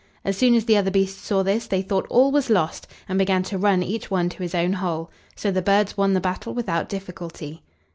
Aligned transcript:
As 0.25 0.35
soon 0.35 0.55
as 0.55 0.65
the 0.65 0.77
other 0.77 0.89
beasts 0.89 1.21
saw 1.23 1.43
this, 1.43 1.67
they 1.67 1.83
thought 1.83 2.07
all 2.09 2.31
was 2.31 2.49
lost, 2.49 2.87
and 3.07 3.19
began 3.19 3.43
to 3.43 3.57
run 3.59 3.83
each 3.83 4.09
one 4.09 4.29
to 4.29 4.41
his 4.41 4.55
own 4.55 4.73
hole; 4.73 5.11
so 5.35 5.51
the 5.51 5.61
birds 5.61 5.95
won 5.95 6.15
the 6.15 6.19
battle 6.19 6.55
without 6.55 6.89
difficulty. 6.89 7.61